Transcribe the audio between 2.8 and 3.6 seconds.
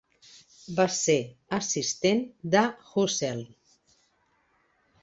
Husserl.